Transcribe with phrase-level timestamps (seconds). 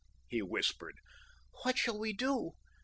[0.27, 0.97] he whispered.
[1.63, 2.53] "What shall we do?